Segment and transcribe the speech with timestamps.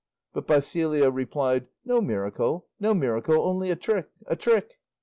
[0.33, 4.79] But Basilio replied, "No miracle, no miracle; only a trick, a trick!"